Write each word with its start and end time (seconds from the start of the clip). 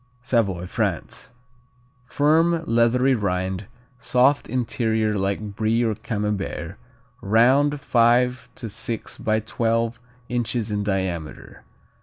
Savoy, 0.23 0.65
France. 0.65 1.29
Firm, 2.07 2.63
leathery 2.65 3.13
rind, 3.13 3.67
soft 3.99 4.49
interior 4.49 5.15
like 5.15 5.55
Brie 5.55 5.83
or 5.83 5.93
Camembert; 5.93 6.77
round, 7.21 7.79
five 7.79 8.49
to 8.55 8.67
six 8.67 9.19
by 9.19 9.39
twelve 9.39 9.99
inches 10.27 10.71
in 10.71 10.81
diameter. 10.81 11.63